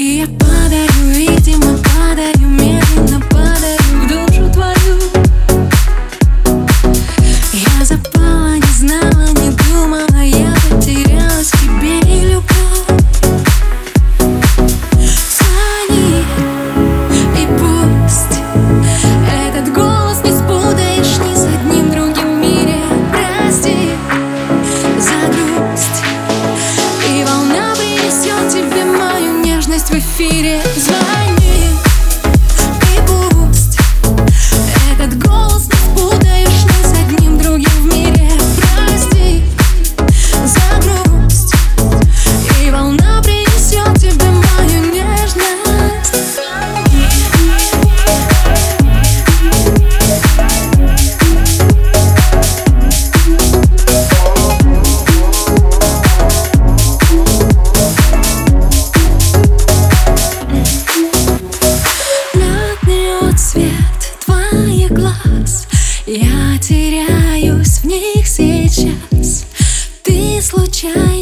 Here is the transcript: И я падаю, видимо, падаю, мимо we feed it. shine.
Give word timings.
И 0.00 0.16
я 0.16 0.26
падаю, 0.26 0.88
видимо, 1.14 1.76
падаю, 1.76 2.48
мимо 2.48 2.69
we 29.92 30.00
feed 30.00 30.44
it. 30.44 31.29
shine. 70.80 71.19